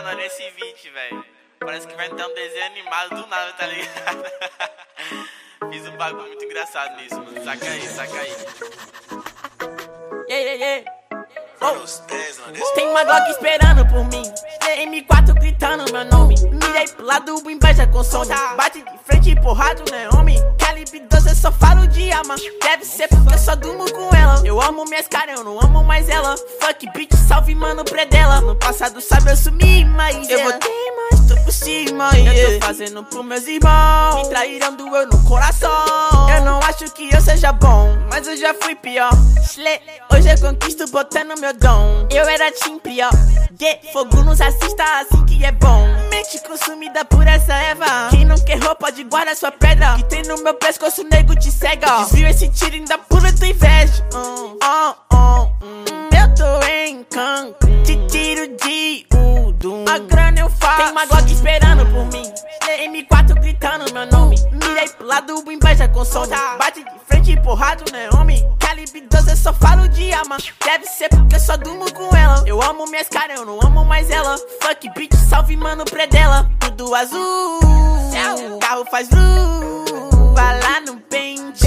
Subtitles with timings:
[0.00, 1.24] Mano, olha esse vídeo, velho.
[1.58, 4.24] Parece que vai ter um desenho animado do nada, tá ligado?
[5.70, 7.44] Fiz um bagulho muito engraçado nisso, mano.
[7.44, 8.30] Saca aí, saca aí.
[10.26, 10.92] Yeah, yeah, yeah.
[11.60, 12.74] Oh.
[12.74, 14.22] Tem uma Glock esperando por mim.
[14.62, 16.34] M4 gritando meu nome.
[16.50, 18.34] Mirei pro lado, inveja consome.
[18.56, 20.08] Bate de frente, porrado, né,
[20.90, 22.34] Calibre 12, eu só falo de arma.
[22.62, 24.42] Deve ser porque eu só durmo com ela.
[24.44, 26.36] Eu amo minhas caras, eu não amo mais ela.
[26.60, 28.40] Fuck, bitch, salve, mano, predela.
[28.40, 32.10] No passado, sabe, eu sumi, mas eu voltei, mas tô por cima.
[32.16, 34.16] Eu tô fazendo pros meus irmãos.
[34.16, 35.70] Me traíram, doeu no coração.
[36.34, 39.12] Eu não acho que eu seja bom, mas eu já fui pior.
[40.12, 42.08] Hoje eu conquisto botando meu dom.
[42.10, 43.12] Eu era tim pior.
[43.58, 46.09] Get fogo nos assista assim que é bom.
[46.30, 48.08] Mente consumida por essa Eva.
[48.10, 49.96] Quem não quer roupa de guarda sua pedra.
[49.96, 52.04] Que tem no meu pescoço, nego te cega.
[52.04, 54.06] Desvio esse tiro ainda pula tua inveja.
[54.14, 55.50] Uh, uh, uh.
[56.14, 57.82] Eu tô em Cancún.
[57.82, 59.84] Te tiro de Udum.
[59.88, 60.76] A grana eu faço.
[60.76, 62.32] Tem uma Glock esperando por mim.
[62.78, 64.36] M4 gritando meu nome.
[64.52, 66.32] Mirei pro lado, inveja consome.
[66.58, 68.48] Bate de frente, porrado, né, homem?
[68.58, 70.36] Calibre 12, eu só falo de arma.
[70.64, 72.42] Deve ser porque eu só durmo com ela.
[72.46, 74.38] Eu amo minhas caras, eu não amo mais ela.
[74.62, 76.48] Fuck bitch, salve mano predela.
[76.60, 77.60] Tudo azul.
[78.60, 80.34] Carro faz vru.
[80.34, 81.66] Vai lá no pente.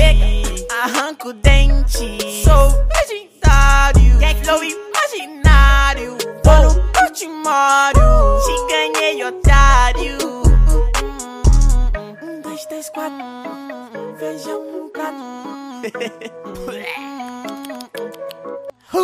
[0.83, 2.43] Arranca o dente.
[2.43, 4.17] Sou legendário.
[4.19, 6.17] Gang flow imaginário.
[6.43, 8.03] Vou no Portimório.
[8.45, 10.22] Te ganhei, otário.
[12.83, 14.17] Um, quatro.
[14.17, 15.15] Feijão no prato.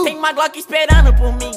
[0.03, 1.51] Tem uma Glock esperando por mim.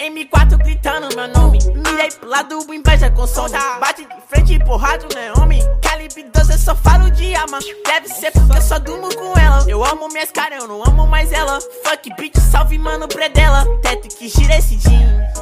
[0.00, 1.58] M4 gritando meu nome.
[1.74, 3.58] Mirei pro lado, inveja consome.
[3.80, 5.62] Bate de frente, porrado, né, homem?
[5.82, 7.58] Calibre 12, eu só falo de arma.
[7.84, 9.64] Deve ser porque eu só durmo com ela.
[9.68, 11.58] Eu amo minhas caras, eu não amo mais ela.
[11.82, 13.64] Fuck bitch, salve, mano, predela.
[13.82, 15.33] Teto que gira esse jean.